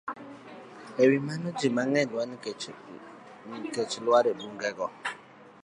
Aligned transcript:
E 1.01 1.03
wi 1.09 1.19
mano, 1.27 1.47
ji 1.59 1.67
mang'eny 1.75 2.07
tho 2.09 2.21
nikech 3.89 3.93
lwar 4.05 4.25
e 4.31 4.33
bugego 4.39 4.87